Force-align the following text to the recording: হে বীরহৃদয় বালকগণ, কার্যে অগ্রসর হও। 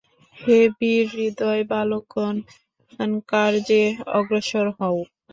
হে 0.37 0.57
বীরহৃদয় 0.77 1.63
বালকগণ, 1.71 2.35
কার্যে 3.31 3.83
অগ্রসর 4.17 4.67
হও। 4.77 4.97